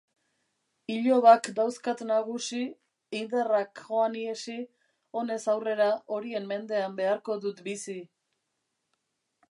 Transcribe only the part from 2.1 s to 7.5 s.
nagusi, indarrak joan ihesi, honez aurrera horien mendean beharko